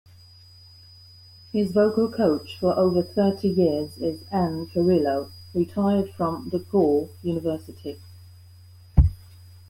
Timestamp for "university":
7.21-7.99